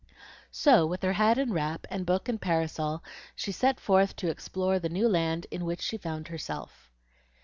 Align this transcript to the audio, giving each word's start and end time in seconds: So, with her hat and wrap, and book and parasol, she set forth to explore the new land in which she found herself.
So, 0.49 0.83
with 0.87 1.03
her 1.03 1.13
hat 1.13 1.37
and 1.37 1.53
wrap, 1.53 1.85
and 1.91 2.07
book 2.07 2.27
and 2.27 2.41
parasol, 2.41 3.03
she 3.35 3.51
set 3.51 3.79
forth 3.79 4.15
to 4.15 4.31
explore 4.31 4.79
the 4.79 4.89
new 4.89 5.07
land 5.07 5.45
in 5.51 5.63
which 5.63 5.81
she 5.81 5.95
found 5.99 6.29
herself. 6.29 6.89